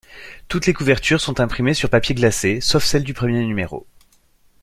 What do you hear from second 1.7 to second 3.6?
sur papier glacé, sauf celle du premier